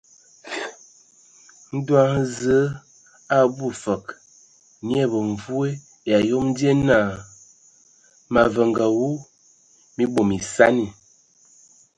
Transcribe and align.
Ndo 1.75 1.95
hm 2.09 2.17
Zǝe 2.37 2.59
a 3.35 3.37
abwi 3.43 3.67
fǝg, 3.83 4.05
nye 4.85 4.95
ai 5.03 5.09
bemvoe 5.11 5.69
ai 5.77 6.13
ayom 6.19 6.45
die 6.57 6.71
naa: 6.87 7.09
Mǝ 8.31 8.39
avenge 8.45 8.81
awu, 8.89 9.09
mii 9.95 10.11
bom 10.13 10.29
esani. 10.37 10.87